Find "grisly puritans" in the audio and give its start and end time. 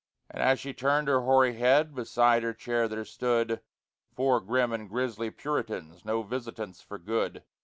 4.89-6.03